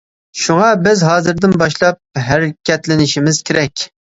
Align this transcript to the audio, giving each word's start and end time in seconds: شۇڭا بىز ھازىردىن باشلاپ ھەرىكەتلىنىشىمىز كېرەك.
شۇڭا 0.43 0.69
بىز 0.87 1.03
ھازىردىن 1.09 1.53
باشلاپ 1.63 2.01
ھەرىكەتلىنىشىمىز 2.31 3.43
كېرەك. 3.51 3.89